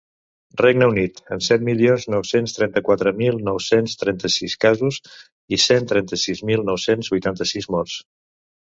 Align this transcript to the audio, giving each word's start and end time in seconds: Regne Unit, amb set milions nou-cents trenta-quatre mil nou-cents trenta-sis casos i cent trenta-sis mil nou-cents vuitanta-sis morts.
Regne 0.59 0.85
Unit, 0.91 1.19
amb 1.35 1.43
set 1.47 1.65
milions 1.67 2.07
nou-cents 2.13 2.57
trenta-quatre 2.57 3.13
mil 3.19 3.37
nou-cents 3.51 3.95
trenta-sis 4.05 4.59
casos 4.67 5.01
i 5.59 5.63
cent 5.69 5.91
trenta-sis 5.95 6.47
mil 6.53 6.71
nou-cents 6.73 7.17
vuitanta-sis 7.17 7.73
morts. 7.79 8.03